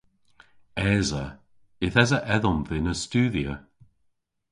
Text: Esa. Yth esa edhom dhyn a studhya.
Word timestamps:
Esa. 0.95 1.25
Yth 1.85 1.99
esa 2.03 2.19
edhom 2.35 2.59
dhyn 2.67 2.91
a 2.93 2.95
studhya. 3.03 3.53